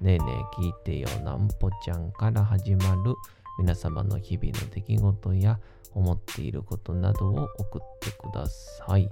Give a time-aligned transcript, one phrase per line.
[0.00, 3.14] ねえねえ聞いてよなんぽちゃんから始まる
[3.58, 5.58] 皆様の日々の出来事や
[5.94, 9.08] 思っていることなどを送ってください。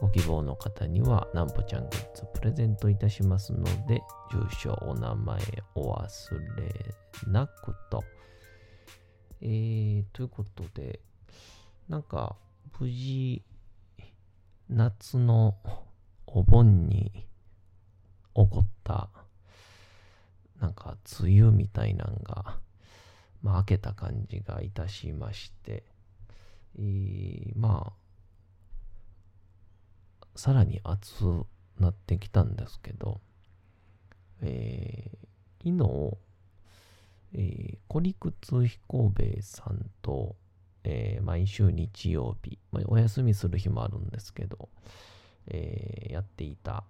[0.00, 5.40] ご希望の方にはなんぽちゃんグッズプレゼントいたしますので、住所、お名前
[5.74, 6.08] お忘
[6.56, 8.04] れなくと。
[9.40, 11.00] えー、ということで、
[11.88, 12.36] なんか
[12.78, 13.42] 無事
[14.68, 15.56] 夏の
[16.26, 17.26] お盆に起
[18.34, 19.08] こった
[20.60, 22.58] なんか梅雨みたいなんが、
[23.42, 25.84] まあ、明けた感じがいたしまして、
[26.78, 27.92] えーま
[30.20, 31.46] あ、さらに暑く
[31.80, 33.20] なってきたんですけど、
[34.42, 35.18] えー
[35.60, 36.16] 昨日、
[37.34, 40.36] えー、コリクツ彦兵衛さんと、
[40.84, 44.68] えー毎週日曜日、まあ、お休みする日もあるんですけど、
[45.48, 46.84] えーやっていた、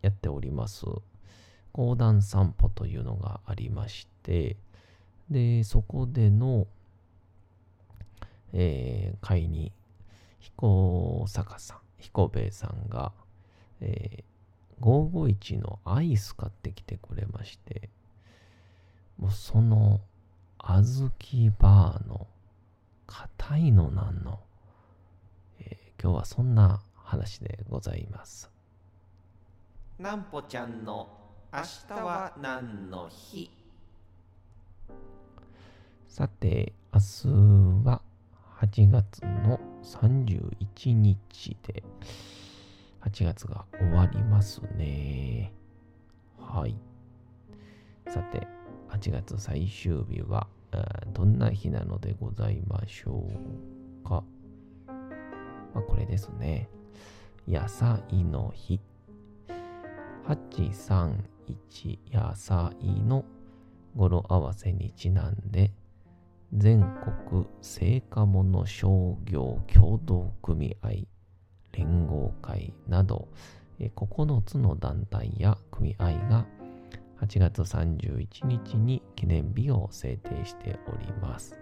[0.00, 0.86] やっております、
[1.72, 4.56] 講談散歩というのがありまして、
[5.30, 6.66] で、そこでの、
[8.52, 9.72] えー会に、
[10.40, 13.12] 彦坂さん、彦兵衛さんが、
[13.80, 14.24] えー
[14.80, 17.88] 551のアイス買ってきてくれまして、
[19.16, 20.00] もうその、
[20.58, 20.82] 小
[21.32, 22.26] 豆バーの
[23.06, 24.40] 硬いのなんの、
[25.60, 28.50] えー今日はそんな話でございます。
[29.98, 31.21] なんぽちゃんの
[31.54, 33.50] 明日は何の日？
[36.08, 37.28] さて、明日
[37.86, 38.00] は
[38.62, 41.84] 8月の31日で、
[43.02, 45.52] 8月が終わりますね。
[46.40, 46.74] はい。
[48.08, 48.48] さて、
[48.88, 53.28] 8月最終日は、あどんな日なのでございましょ
[54.02, 54.24] うか？
[54.86, 54.94] ま
[55.74, 56.70] あ、これですね。
[57.46, 58.80] 野菜の日。
[60.24, 61.14] 831
[62.12, 62.74] 野菜
[63.06, 63.24] の
[63.96, 65.72] 語呂合わせにちなんで、
[66.54, 66.82] 全
[67.30, 70.88] 国成果物商業協同組合
[71.72, 73.28] 連合会など
[73.80, 76.46] 9つの団体や組合が
[77.22, 81.58] 8月31日に記念日を制定しております。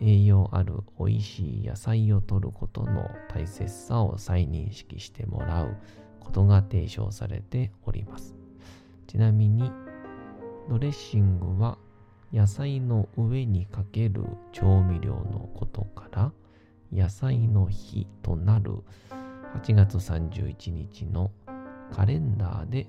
[0.00, 5.76] 栄養ある美味しい野菜を摂ることの大切さを再認識してもらう
[6.20, 8.43] ことが提唱されております。
[9.06, 9.70] ちなみに
[10.68, 11.78] ドレッシングは
[12.32, 16.32] 野菜の上にかける調味料のことから
[16.92, 18.78] 野菜の日となる
[19.62, 21.30] 8月31日の
[21.92, 22.88] カレンダーで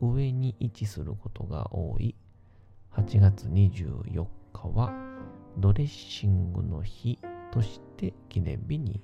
[0.00, 2.14] 上に位置することが多い
[2.92, 4.92] 8月24日は
[5.58, 7.18] ドレッシングの日
[7.52, 9.00] として記念日に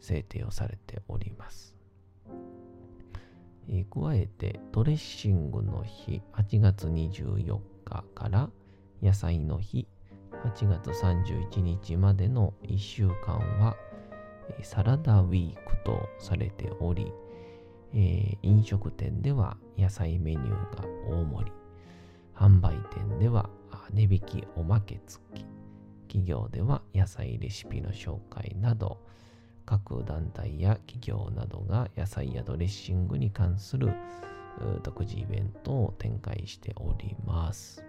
[0.00, 1.74] 制定をされております。
[3.68, 8.50] えー加えてドレッシングの日8月24日から
[9.02, 9.86] 野菜の日
[10.44, 13.76] 8月31日までの1週間は
[14.62, 17.12] サラダウィークとされており、
[17.94, 21.52] えー飲食店では野菜メニューが大盛り
[22.34, 23.48] 販売店では
[23.92, 25.46] 値引きおまけ付き
[26.08, 28.98] 企業では野菜レシピの紹介など
[29.66, 33.92] 各団体や企業などが野菜やドレッシングに関する
[34.82, 37.84] 独自イベントを展開しております。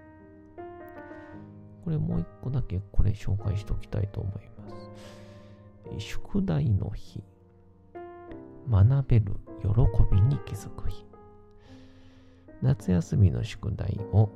[1.84, 4.90] これもう一個だけこれ紹介しておきたいと思います。
[6.00, 7.24] 宿題の日。
[8.68, 9.70] 学べる喜
[10.12, 11.06] びに気づく日。
[12.62, 14.32] 夏休みの宿題を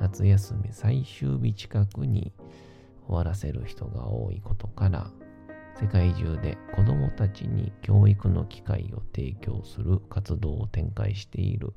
[0.00, 2.32] 夏休み最終日近くに
[3.06, 5.10] 終わらせる人が多いことから、
[5.80, 11.72] 世界中で子どもたちに教育の機会を提供する活動を展開している、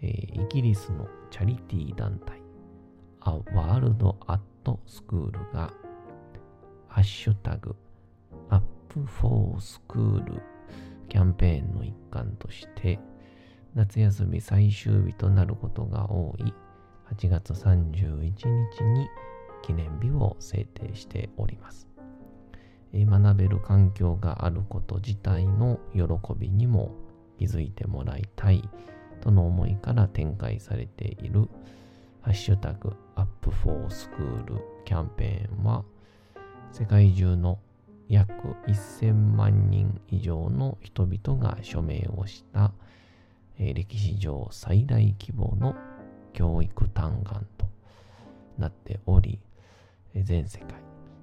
[0.00, 2.40] えーイギリスのチャリティー団体
[3.20, 4.40] A World at
[4.86, 5.70] School が、
[6.88, 7.76] ハッシュタグ、
[8.48, 8.64] Up
[9.06, 10.40] for School
[11.10, 12.98] キャンペーンの一環として、
[13.74, 16.54] 夏休み最終日となることが多い
[17.14, 18.46] 8月31日
[18.84, 19.06] に
[19.62, 21.87] 記念日を制定しております。
[22.92, 26.02] 学べる環境があること自体の喜
[26.36, 26.94] びにも
[27.38, 28.68] 気づいてもらいたい
[29.20, 31.48] との思いから展開されている
[32.22, 35.84] ハッシュタグアップフォースクールキャンペーンは
[36.72, 37.58] 世界中の
[38.08, 38.32] 約
[38.66, 42.72] 1000万人以上の人々が署名をした、
[43.58, 45.74] 歴史上最大規模の
[46.32, 47.68] 教育単元と
[48.56, 49.40] なっており、
[50.14, 50.68] 全世界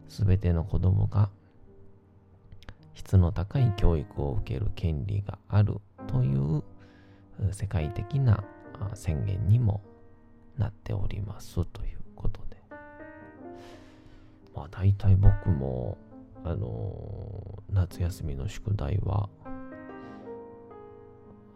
[0.08, 1.30] すべての子供が
[2.96, 5.76] 質の高い教育を受ける権利がある
[6.08, 6.64] という
[7.52, 8.44] 世界的な
[8.94, 9.82] 宣言にも
[10.58, 12.58] なっておりますということで。
[14.56, 15.98] まあ大体僕も、
[16.44, 19.30] あの、夏休みの宿題は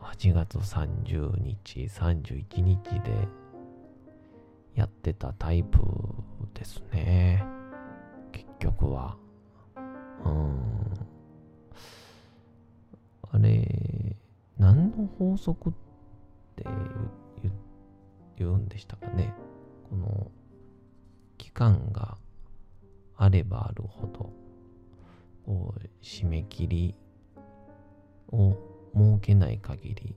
[0.02, 3.28] 8月30日、31日で
[4.76, 5.80] やってたタイプ
[6.54, 7.44] ですね。
[8.32, 9.16] 結局は。
[10.26, 11.09] うん。
[13.31, 14.16] あれ、
[14.58, 15.74] 何の法則っ
[16.56, 16.66] て
[18.38, 19.34] 言うんでしたかね。
[19.90, 20.31] この
[21.38, 22.18] 期間が
[23.16, 24.34] あればあるほど、
[25.46, 26.96] こう締め切り
[28.31, 28.56] を
[28.96, 30.16] 設けない限り、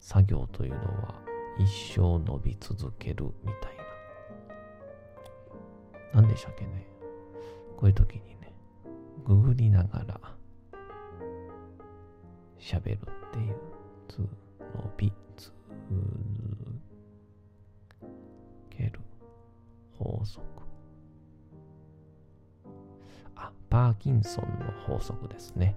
[0.00, 1.20] 作業というのは
[1.58, 3.82] 一生伸び続けるみたいな。
[6.14, 6.86] 何でしたっけね。
[7.76, 8.54] こういう時にね、
[9.24, 10.20] ググりながら
[12.58, 13.56] 喋るっていう、
[14.08, 15.52] つ、伸び、つ、
[18.70, 19.00] ける
[19.98, 20.44] 法則。
[23.34, 25.76] あ、パーキンソンの法則ですね。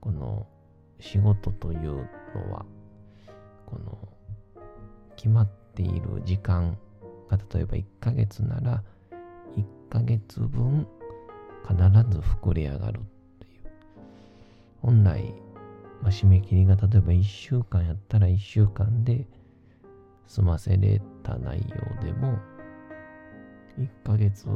[0.00, 0.46] この
[1.00, 2.64] 仕事というのは、
[3.66, 3.98] この
[5.16, 6.78] 決まっている時間
[7.28, 8.82] が例えば1ヶ月なら
[9.56, 10.86] 1ヶ月分
[11.66, 11.76] 必
[12.10, 13.00] ず膨れ上がる。
[14.80, 15.34] 本来、
[16.02, 19.26] まあ、締め切りが例えば1週間やったら1週間で
[20.26, 22.38] 済ませれた内容でも
[23.78, 24.46] 1ヶ月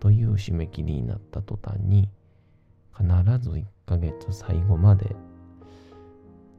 [0.00, 2.08] という締め切りになった途端に
[2.96, 3.06] 必
[3.38, 5.16] ず1ヶ月最後まで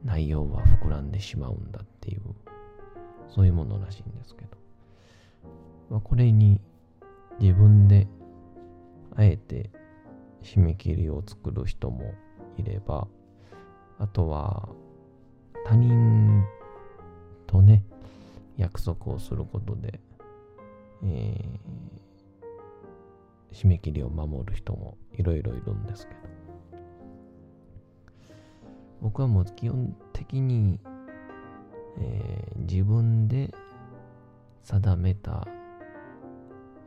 [0.04, 2.20] 内容は膨らんでしまうんだっていう
[3.28, 4.48] そういうものらしいんですけど、
[5.90, 6.60] まあ、これに
[7.40, 8.06] 自分で
[9.16, 9.70] あえて
[10.42, 12.14] 締め切りを作る人も
[12.58, 13.06] いれば
[13.98, 14.68] あとは
[15.64, 16.44] 他人
[17.46, 17.84] とね
[18.56, 20.00] 約束をすることで、
[21.04, 26.26] えー、締め切りを守る人もいろいろいるんですけど。
[29.00, 30.80] 僕はもう基本的に、
[31.98, 33.52] えー、自分で
[34.64, 35.46] 定めた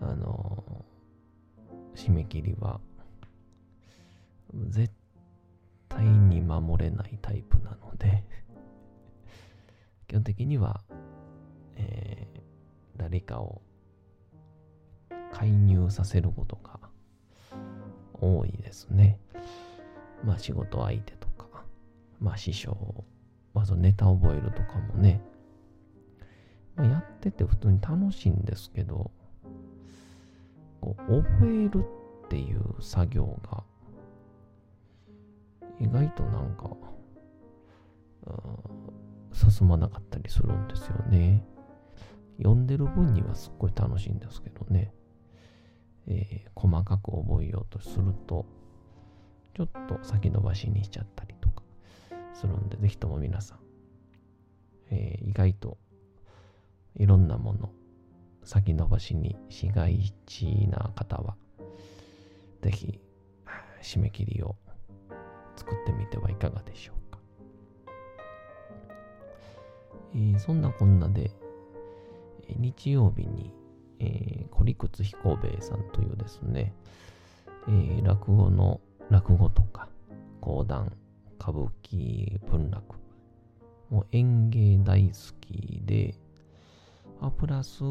[0.02, 0.64] あの
[1.96, 2.80] 締め切りは
[4.70, 4.94] 絶
[5.90, 8.24] 対に守れないタイプなので
[10.08, 10.82] 基本的には
[11.80, 12.40] えー、
[12.98, 13.62] 誰かを
[15.32, 16.80] 介入させることが
[18.14, 19.18] 多いですね。
[20.24, 21.64] まあ仕事相手とか、
[22.20, 23.06] まあ師匠、
[23.54, 25.22] まずネタ覚えるとかもね、
[26.76, 29.12] まあ、やってて普通に楽しいんですけど、
[30.82, 31.86] こう覚える
[32.26, 33.64] っていう作業が
[35.80, 36.76] 意外となんか、
[39.34, 41.46] 進まなかったりするんですよね。
[42.38, 44.94] 読んでる分にはすっごい楽しいんですけどね、
[46.08, 48.46] えー、細かく覚えようとすると、
[49.56, 51.64] ちょっと先延ばしにしちゃったりとか
[52.34, 53.60] するんで、ぜひとも皆さん、
[54.92, 55.78] えー、意外と
[56.96, 57.72] いろんなもの、
[58.44, 61.36] 先延ばしにしがいちな方は、
[62.62, 63.00] ぜひ、
[63.82, 64.56] 締め切りを
[65.60, 67.20] 作ってみてはいかがでしょうか。
[70.16, 71.32] えー、そんなこんなで、
[72.56, 73.54] 日曜日に、
[74.00, 76.74] えー、堀口彦兵衛さんというですね、
[77.68, 79.90] えー、落語の落語とか
[80.40, 80.94] 講談、
[81.42, 82.96] 歌舞伎、文楽、
[83.90, 86.16] もう演芸大好きで、
[87.20, 87.84] あプラス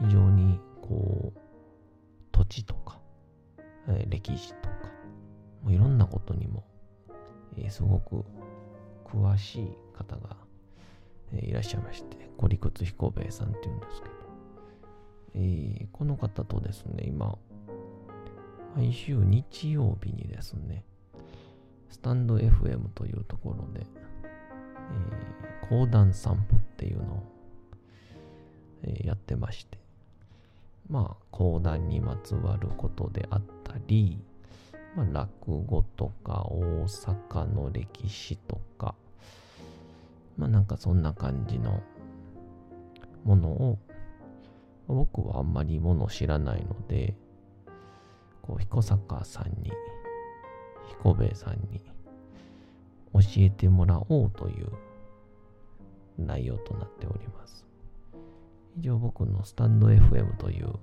[0.00, 1.38] 非常にこう
[2.30, 3.00] 土地とか、
[3.88, 4.92] えー、歴史とか、
[5.62, 6.64] もういろんなことにも、
[7.56, 8.24] えー、すごく
[9.04, 10.36] 詳しい方が
[11.34, 14.14] えいらっしゃいまして、コリコツ彦兵衛さんって言うんですけど、
[15.34, 17.38] えーこの方とですね、今、
[18.76, 20.84] 毎週日曜日にですね、
[21.90, 23.86] スタンド FM というところで、
[24.24, 27.22] えー講談散歩っていうのを、
[28.82, 29.78] えーやってまして、
[30.88, 34.22] まあ、講談にまつわることであったり、
[34.94, 38.94] まあ、落語とか大阪の歴史とか、
[40.36, 41.82] まあなんかそんな感じの
[43.24, 43.78] ものを、
[44.88, 47.14] 僕はあんまりもの知らないので、
[48.42, 49.72] こう、彦坂さんに、
[50.88, 51.80] 彦兵衛さんに
[53.14, 54.68] 教えてもらおうという
[56.18, 57.66] 内容となっております。
[58.76, 60.74] 以上僕のスタンド FM という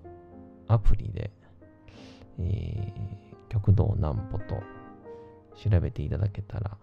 [0.67, 1.29] アプリで、
[2.39, 4.63] えー極道南歩と
[5.55, 6.77] 調べていただけたら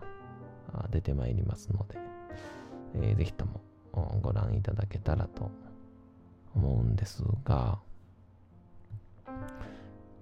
[0.90, 1.98] 出てまいりますので、
[2.94, 3.60] えーぜひとも
[4.20, 5.50] ご覧いただけたらと
[6.54, 7.78] 思うんですが、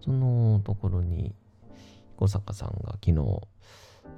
[0.00, 1.34] そのところに
[2.16, 3.40] 小坂さんが昨日、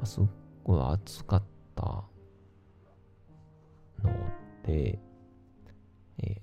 [0.04, 0.24] すっ
[0.64, 1.42] ごい暑かっ
[1.74, 2.04] た
[4.02, 4.10] の
[4.66, 4.98] で、
[6.18, 6.40] え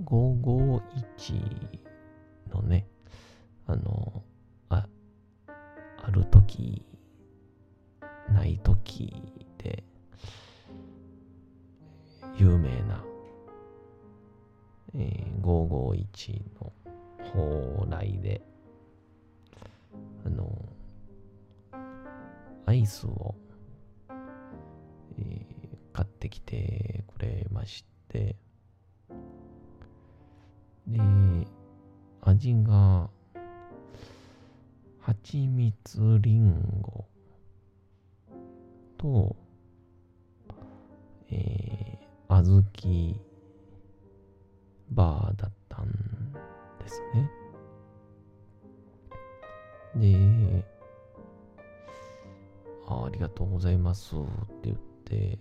[0.00, 1.80] ー、551
[2.54, 2.86] のね、
[3.66, 4.22] あの、
[6.06, 6.84] ある時、
[8.28, 9.12] ない時
[9.58, 9.84] で、
[12.36, 13.04] 有名な、
[14.94, 16.72] えー、551の
[17.18, 18.42] 蓬莱で、
[20.26, 20.68] あの、
[22.66, 23.34] アイスを、
[25.18, 25.54] えー
[25.94, 28.34] 買ってきてくれまして、
[30.88, 31.00] で、
[32.20, 33.08] 味が、
[35.22, 35.72] 蜂蜜
[36.20, 37.04] りんご
[38.98, 39.36] と、
[41.30, 43.14] えー、小豆
[44.90, 45.86] バーだったん
[46.80, 47.30] ですね。
[49.96, 50.64] で、
[52.88, 54.24] あありがとうございますって
[54.64, 55.38] 言って、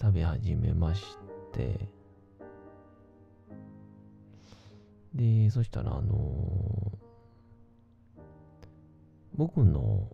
[0.00, 1.16] 食べ始めまし
[1.52, 1.78] て、
[5.14, 6.99] で、そしたら、あのー
[9.34, 10.08] 僕の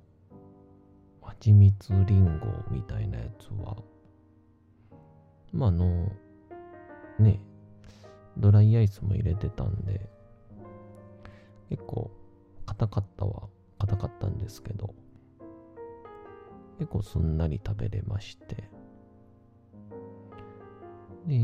[1.23, 3.76] 蜂蜜りんごみたいなやつは、
[5.52, 6.12] まあ、あの、
[7.18, 7.40] ね、
[8.37, 10.08] ドライアイスも入れてたんで、
[11.68, 12.11] 結構、
[12.66, 14.94] 硬かったは硬かったんですけど、
[16.78, 18.68] 結構すんなり食べれまして、
[21.26, 21.35] で、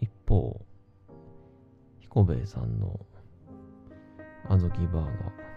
[0.00, 0.60] 一方、
[2.00, 2.98] 彦兵衛さんの
[4.48, 5.47] 小豆バーガー、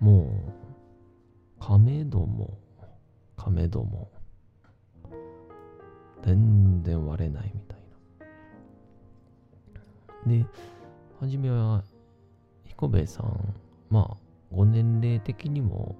[0.00, 2.58] もう、亀戸も、
[3.36, 4.10] 亀戸も、
[6.22, 7.78] 全然割れないみたい
[10.26, 10.38] な。
[10.38, 10.46] で、
[11.20, 11.84] はじめは、
[12.64, 13.54] 彦兵衛さん、
[13.90, 14.16] まあ、
[14.50, 15.96] ご年齢的にも、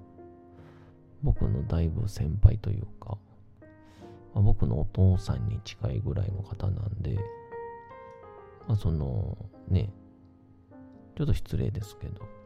[1.23, 3.19] 僕のだいぶ先輩というか、
[4.35, 7.17] まあ、僕のお父さんに近いぐらいの方なんで、
[8.67, 9.37] まあ、その、
[9.69, 9.91] ね、
[11.17, 12.40] ちょっと失礼ですけど、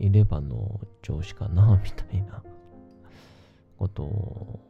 [0.00, 2.42] いればの調子かな、みたいな。
[3.80, 4.60] ことを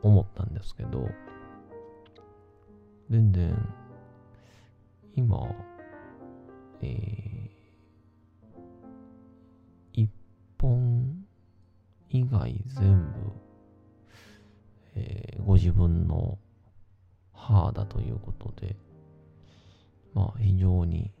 [0.00, 1.08] 思ったんですけど、
[3.10, 3.52] 全然、
[5.16, 5.52] 今、
[6.82, 10.08] えー、一
[10.56, 11.26] 本
[12.10, 13.32] 以外全部、
[14.94, 16.38] えーご自分の
[17.32, 18.76] 歯だということで、
[20.14, 21.12] まあ非常に、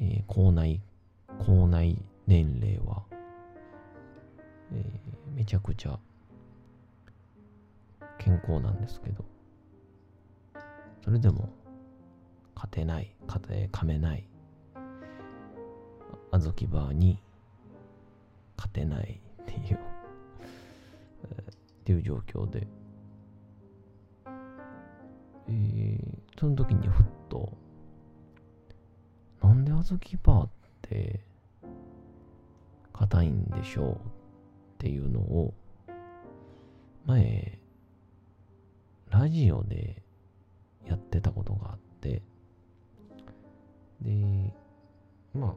[0.00, 0.82] えー口内、
[1.38, 3.02] 口内年齢は、
[4.72, 5.96] えーめちゃくちゃ
[8.18, 9.24] 健康なんですけど、
[11.04, 11.48] それでも
[12.56, 14.28] 勝てない、勝て、噛めない、
[16.32, 17.22] あずきバーに
[18.56, 19.78] 勝てないっていう、っ
[21.84, 22.66] ていう状況で、
[25.46, 27.52] えーその時にふっと、
[29.42, 30.50] なんであずきバーっ
[30.82, 31.20] て
[32.98, 33.98] 硬いんでしょうっ
[34.78, 35.54] ていうのを、
[37.06, 37.60] 前、
[39.08, 40.02] ラジオで
[40.84, 42.22] やってたことがあって、
[44.00, 44.52] で、
[45.32, 45.54] ま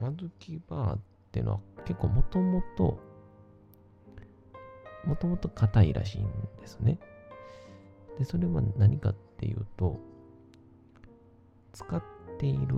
[0.00, 1.00] あ、あずきバーっ
[1.32, 2.98] てのは結構もともと、
[5.06, 6.28] もともと硬いらしいん
[6.60, 6.98] ですね。
[8.18, 9.98] で、それは何かっていうと、
[11.72, 12.02] 使っ
[12.38, 12.76] ている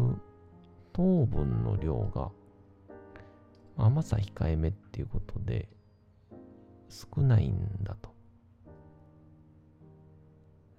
[0.93, 2.31] 糖分の量が
[3.85, 5.69] 甘さ控えめっていうことで
[6.89, 8.11] 少ないんだと。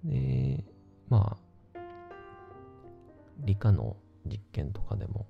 [0.04, 0.64] で、
[1.10, 1.38] ま
[1.76, 1.80] あ、
[3.40, 5.26] 理科の実験とかでも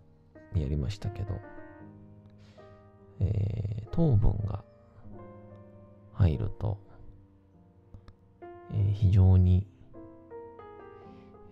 [0.55, 1.39] やりましたけど、
[3.19, 4.63] えー、糖分が
[6.13, 6.77] 入ると、
[8.73, 9.67] えー、非常に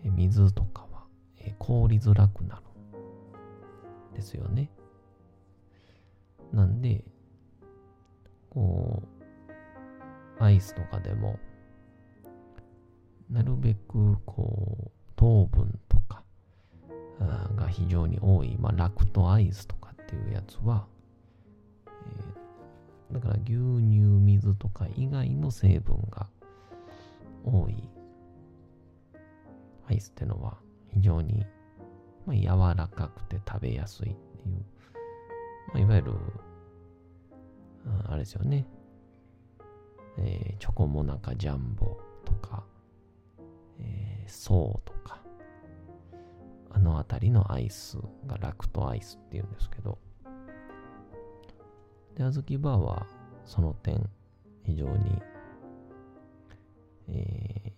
[0.03, 1.05] 水とかは、
[1.57, 2.61] 凍りづらくなる
[4.11, 4.69] んですよね。
[6.53, 7.03] なんで、
[8.49, 9.03] こ
[10.39, 11.39] う、アイスとかでも、
[13.29, 16.23] なるべくこう、糖分とか
[17.55, 20.87] が非常に多い、まあ、ラクトアイスとかっていうやつは、
[21.87, 26.27] えー、だから牛乳、水とか以外の成分が
[27.43, 27.89] 多い
[29.87, 30.57] アイスってのは
[30.93, 31.45] 非常に、
[32.25, 34.65] まあ、柔らかくて食べやすいっていう、
[35.73, 36.13] まあ、いわゆる、
[38.07, 38.65] あれですよね、
[40.17, 42.63] えー、チョコモナカジャンボとか、
[43.79, 45.21] えー、ソーとか、
[46.71, 49.97] あのあたりのアイスがラクトアイスっていうんですけど、
[52.15, 53.05] で、あずきバーは
[53.45, 54.09] その点
[54.63, 55.21] 非常に、
[57.07, 57.73] え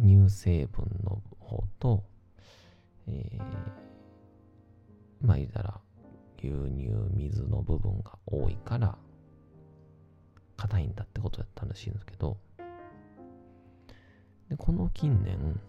[0.00, 2.04] ー、乳成分の方と、
[3.08, 5.80] えー、まあ言うたら
[6.42, 8.96] 牛乳、水の部分が多いから
[10.56, 12.36] 硬いんだってことだったらしいんですけど、
[14.48, 15.60] で、この近年、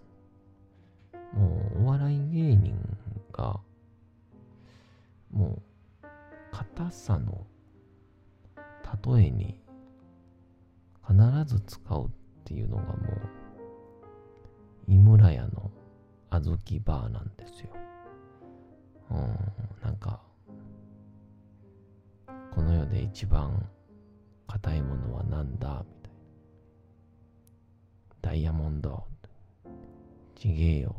[1.33, 2.75] もうお笑い芸人
[3.31, 3.59] が、
[5.31, 5.61] も
[6.03, 6.07] う、
[6.51, 7.45] 硬さの
[9.15, 9.57] 例えに
[11.07, 12.09] 必ず使うっ
[12.43, 12.93] ていうのがも
[14.87, 15.71] う、井村屋の
[16.31, 17.69] 小豆バーなんですよ。
[19.11, 19.37] うん、
[19.83, 20.21] なんか、
[22.61, 23.67] この世で一番
[24.45, 26.19] 硬いものは何だみたいな。
[28.21, 29.03] ダイヤモンド。
[30.35, 30.95] ちげえよ。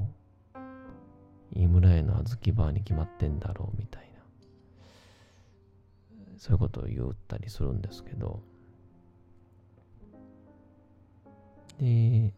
[1.53, 4.23] 井村屋の小豆バーに決まってんだろうみたいな。
[6.37, 8.43] そういうことを言ったりするんですけど。
[11.79, 12.35] で、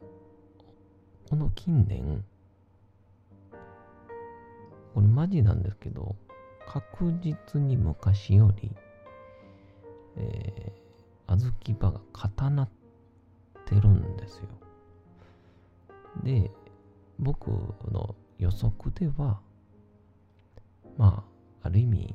[1.30, 2.22] この近年、
[4.92, 6.14] これマジなんですけど、
[6.68, 8.70] 確実に昔より、
[10.16, 12.68] えー、小豆バが固なっ
[13.64, 14.48] てるんですよ。
[16.22, 16.50] で、
[17.18, 17.48] 僕
[17.90, 19.40] の予測では、
[20.96, 21.24] ま
[21.62, 22.14] あ、ある意味、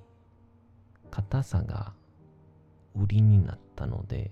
[1.11, 1.93] 硬さが
[2.95, 4.31] 売りになったので、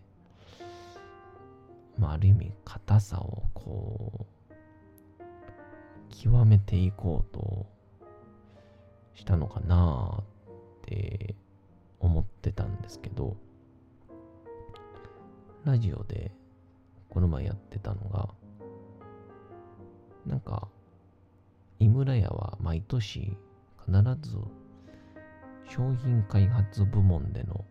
[1.98, 4.28] まあ、ある意味、硬さをこう、
[6.10, 7.66] 極めていこうと
[9.14, 10.24] したのかなっ
[10.86, 11.36] て
[12.00, 13.36] 思ってたんですけど、
[15.68, 16.32] ラジオで
[17.10, 18.30] この前やってたのが、
[20.26, 20.70] なんか、
[21.78, 23.36] 井村屋は毎年
[23.86, 24.38] 必ず
[25.70, 27.66] 商品開発部門での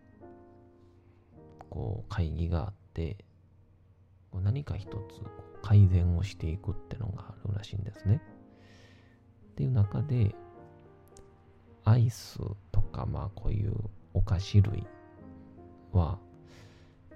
[1.71, 3.17] こう会議があって
[4.31, 4.95] 何か一つ
[5.63, 8.21] 改善をしていくってのがあるらしいんですね。
[9.53, 10.35] っていう中で
[11.83, 12.37] アイス
[12.71, 13.73] とかまあこういう
[14.13, 14.85] お菓子類
[15.91, 16.19] は、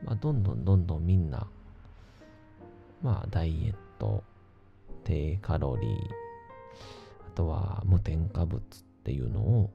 [0.04, 1.48] まあ、どんどんどんどんみんな
[3.02, 4.24] まあダイエット
[5.04, 5.92] 低カロリー
[7.28, 8.62] あとは無添加物っ
[9.04, 9.72] ていうのを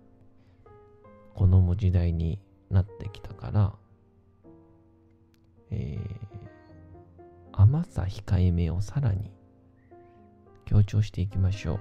[1.35, 2.39] 好む時代に
[2.71, 3.73] なってきたから、
[5.71, 6.01] えー、
[7.53, 9.31] 甘さ控えめをさらに
[10.65, 11.81] 強調していきましょうっ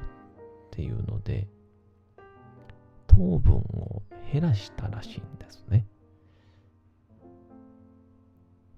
[0.71, 1.47] ていうので
[3.07, 5.87] 糖分を減らしたらしいんですね。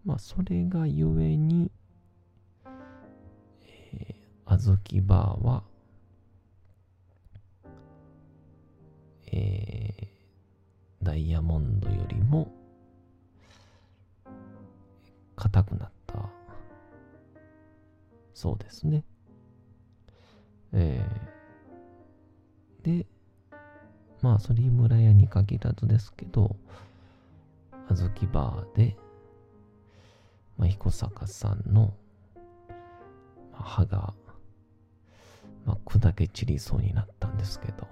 [0.08, 1.70] まあそれがゆえに、
[3.66, 5.64] えー、小豆バーは
[9.30, 12.50] えー、ダイヤモンドよりも
[15.36, 16.30] 硬くなった
[18.34, 19.04] そうですね。
[20.72, 23.06] えー、で、
[24.22, 26.56] まあ、それ村屋に限らずですけど、
[27.90, 28.96] あずきバーで、
[30.58, 31.94] まあ、彦坂さんの、
[33.52, 34.14] まあ、歯が、
[35.66, 37.88] まあ、砕け散りそうになったんですけど、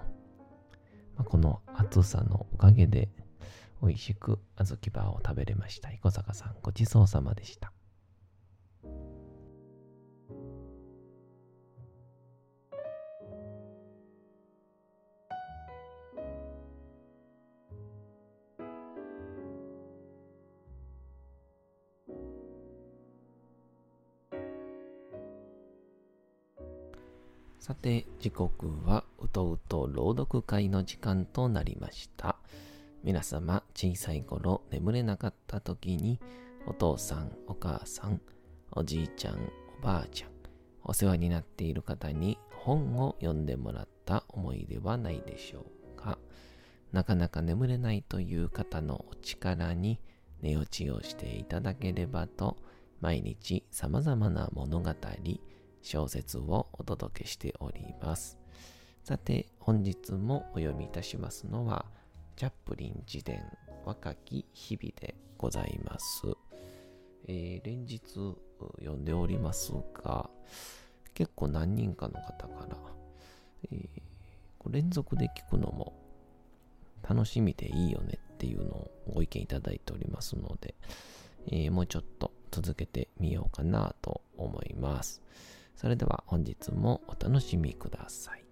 [1.15, 3.09] まあ、この暑さのおかげで
[3.81, 5.89] 美味しく小豆バーを食べれました。
[5.89, 7.71] 彦坂さんごちそうさまでした。
[27.85, 32.35] て、時刻はうとうと朗読会の時間となりました。
[33.03, 36.19] 皆様、小さい頃眠れなかった時に、
[36.65, 38.19] お父さん、お母さん、
[38.71, 39.35] おじいちゃん、
[39.79, 40.31] おばあちゃん、
[40.83, 46.17] お世話になっている方に本を読んでもらった思い出はないでしょうか。
[46.91, 49.99] なかなか眠れないという方のお力に
[50.41, 52.57] 寝落ちをしていただければと、
[52.99, 54.91] 毎日様々な物語、
[55.85, 58.39] 小説をお届けしております。
[59.03, 61.85] さて、本日もお読みいたしますのは、
[62.35, 63.43] チャップリン自伝
[63.85, 66.23] 若き日々でございます。
[67.27, 68.01] えー連日
[68.79, 70.27] 読んでおりますが、
[71.13, 72.77] 結構何人かの方から、
[73.71, 73.87] えー
[74.57, 75.93] こ連続で聞くのも
[77.07, 80.73] 楽しみでいいよねっていうのをご意見いただいておりますので、
[81.51, 85.21] えーもうちょっと続けてみようかなと思います。
[85.75, 88.45] それでは本日もお楽しみください。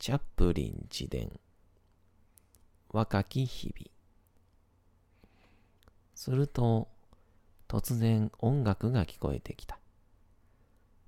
[0.00, 1.38] チャップリン自伝
[2.88, 3.97] 若き日々
[6.18, 6.88] すると
[7.68, 9.78] 突然音楽が聞こえてきた。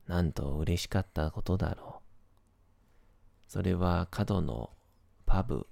[0.06, 3.50] なんと嬉しかったことだろう。
[3.50, 4.70] それは角の
[5.26, 5.66] パブ。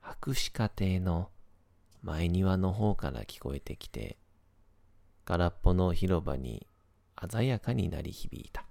[0.00, 1.28] 博士課程の
[2.02, 4.16] 前庭の方から聞こえてきて
[5.24, 6.68] 空っぽの広場に
[7.28, 8.64] 鮮やかに鳴り響いた。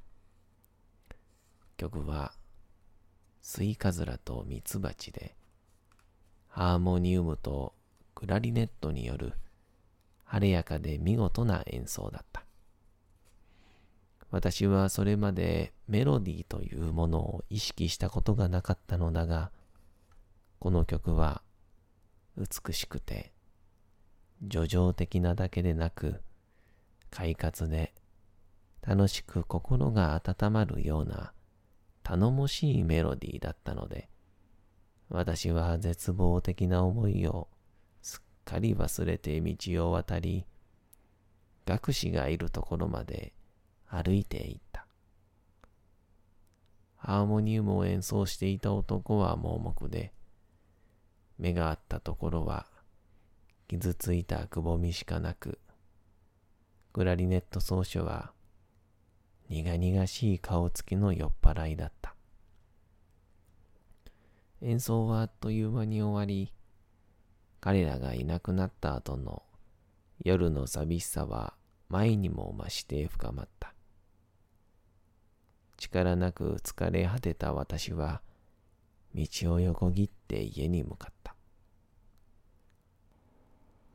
[1.75, 2.31] 曲は
[3.41, 5.35] スイカズラとミツバチで
[6.47, 7.73] ハーモニウムと
[8.15, 9.33] クラリネットによる
[10.23, 12.43] 晴れやかで見事な演奏だった。
[14.31, 19.51] 私はそれまでメロディーというものを意識したことがなかったのだが
[20.57, 21.43] この曲は
[22.35, 23.31] 美しくて
[24.41, 26.21] 叙情的なだけでなく
[27.11, 27.93] 快活で
[28.81, 31.31] 楽しく心が温まるような
[32.01, 34.09] 頼もしいメロディーだったので、
[35.09, 37.47] 私は絶望的な思いを
[38.45, 40.45] かり忘れて道を渡り、
[41.65, 43.33] 学士がいるところまで
[43.87, 44.85] 歩いていった。
[46.97, 50.13] ハーモニウムを演奏していた男は盲目で、
[51.37, 52.65] 目があったところは
[53.67, 55.59] 傷ついたくぼみしかなく、
[56.93, 58.31] クラリネット奏者は
[59.49, 62.15] 苦々しい顔つきの酔っ払いだった。
[64.61, 66.53] 演奏はあっという間に終わり、
[67.63, 69.41] 彼らがいなくなった後の
[70.21, 71.53] 夜の寂しさは
[71.87, 73.73] 前にも増して深まった。
[75.77, 78.21] 力なく疲れ果てた私は、
[79.15, 81.35] 道を横切って家に向かった。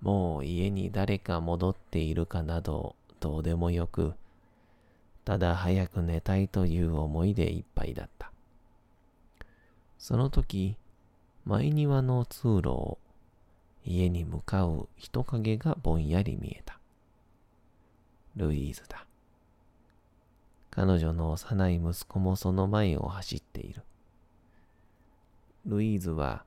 [0.00, 4.14] もう家に誰か戻っているかなどどうでもよく、
[5.26, 8.33] ただ早く寝たいという思いでいっぱいだった。
[9.98, 10.78] その時、
[11.44, 12.98] 前庭の通路を
[13.84, 16.78] 家に向かう人影がぼんやり見えた。
[18.36, 19.06] ルイーズだ。
[20.70, 23.82] 彼女の幼い息子もその前を走っている。
[25.66, 26.44] ルイーズは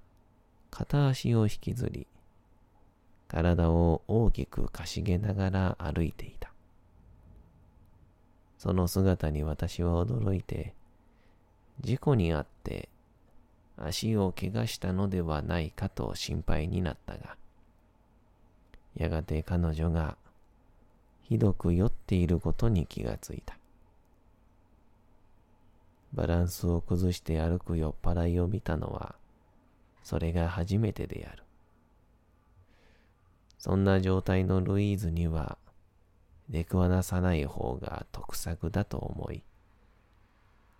[0.69, 2.07] 片足を引きずり、
[3.27, 6.51] 体を大きくかしげながら歩いていた。
[8.57, 10.75] その姿に私は驚いて、
[11.81, 12.89] 事故にあって
[13.77, 17.36] 足を怪我したのではないかと心配になったが、
[18.95, 20.17] やがて彼女が
[21.23, 23.57] ひどく酔っていることに気がついた。
[26.13, 29.15] バランスを崩して歩く酔っ払いを見たのは、
[30.03, 31.43] それが初めてである。
[33.57, 35.57] そんな状態のルイーズには、
[36.49, 39.41] 出くわなさない方が得策だと思い、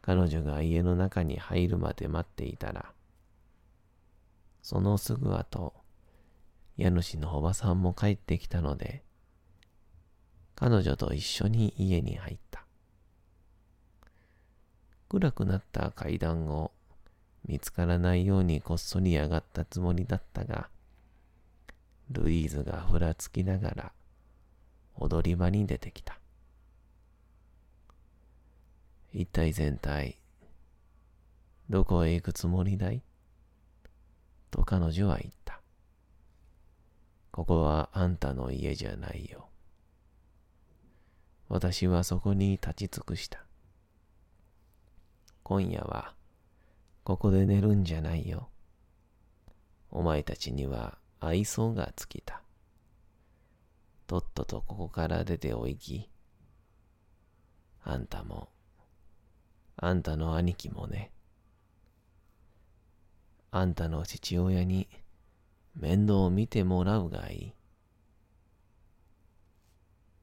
[0.02, 2.92] 彼女が家の中に入るまで待っていたら、
[4.62, 5.74] そのすぐ後、
[6.78, 9.04] 家主のおばさんも帰ってきたので、
[10.56, 12.66] 彼女と一緒に家に入った。
[15.10, 16.72] 暗くなった階段を
[17.46, 20.70] 見つからないようにこっそり上がったつもりだったが、
[22.10, 23.92] ルイーズがふらつきながら
[24.96, 26.21] 踊り場に出てきた。
[29.14, 30.18] 一体全体、
[31.70, 33.04] どこへ行くつもりだい？
[34.50, 35.62] と彼女は言った。
[37.32, 39.50] ここはあんたの家じゃないよ。
[41.50, 43.46] 私はそこに立ち尽くした。
[45.44, 46.14] 今夜は、
[47.04, 48.48] ここで寝るんじゃないよ。
[49.90, 52.42] お前たちには愛想が尽きた。
[54.08, 56.10] とっととここから出ておいき。
[57.84, 58.51] あんたも、
[59.84, 61.12] あんたの兄貴もね。
[63.50, 64.88] あんたの父親に
[65.76, 67.54] 面倒を見てもらうがいい。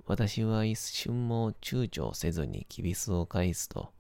[0.07, 3.93] 私は一瞬も躊躇せずにきびすを返すと、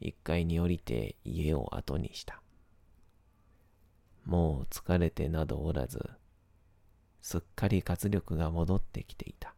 [0.00, 2.42] 一階に降りて家を後にした。
[4.26, 6.10] もう疲れてなどおらず、
[7.22, 9.54] すっかり活力が戻ってきていた。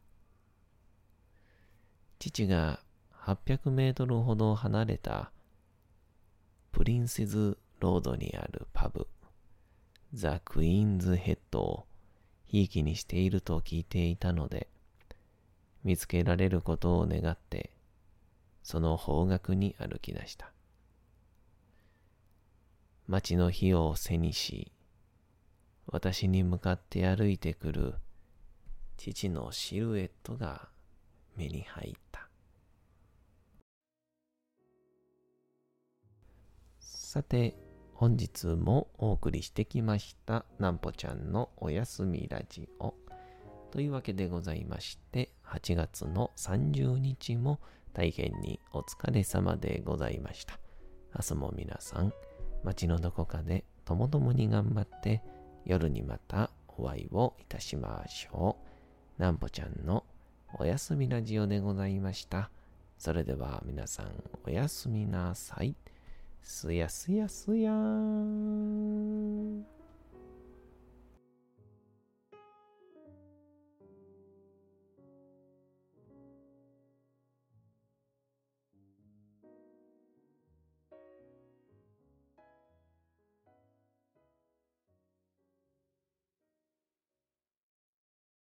[2.21, 2.84] 父が
[3.27, 5.33] 800メートルほど離れた
[6.73, 9.07] プリンセズロードにあるパブ、
[10.13, 11.87] ザ・クイーンズヘッドを
[12.45, 14.69] ひいきにしていると聞いていたので、
[15.85, 17.71] 見つけられることを願って、
[18.63, 20.53] その方角に歩き出した。
[23.07, 24.71] 街の火を背にし、
[25.87, 27.95] 私に向かって歩いてくる
[28.99, 30.69] 父のシルエットが
[31.37, 32.29] 目に入った。
[37.14, 37.55] さて、
[37.92, 42.92] 本日もお送りしてきました、なんぽちゃんのおやすみラジオ。
[43.70, 47.61] というわけでございまして、8月の30日も
[47.92, 50.59] 大変にお疲れ様でございました。
[51.14, 52.12] 明日も皆さん、
[52.64, 55.22] 街のどこかでともともに頑張って
[55.64, 58.57] 夜にまたお会いをいたしましょ
[59.18, 59.22] う。
[59.22, 60.03] なんぽちゃんの
[60.59, 62.50] おやすみラジオでございました。
[62.98, 64.09] それでは皆さん
[64.44, 65.77] おやすみなさい。
[66.45, 69.65] すやすやすやーん。